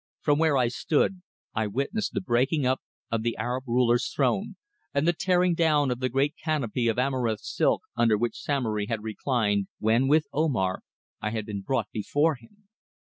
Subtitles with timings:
[0.21, 1.21] From where I stood
[1.53, 4.55] I witnessed the breaking up of the Arab ruler's throne,
[4.95, 9.03] and the tearing down of the great canopy of amaranth silk under which Samory had
[9.03, 10.81] reclined when, with Omar,
[11.21, 12.67] I had been brought before him.